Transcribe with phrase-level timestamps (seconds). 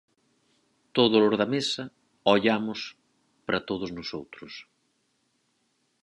[0.97, 1.83] Todos os da mesa
[2.33, 2.79] ollamos
[3.45, 4.53] para todos nosoutros.